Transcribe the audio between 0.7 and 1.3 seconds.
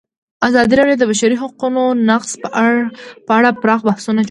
راډیو د د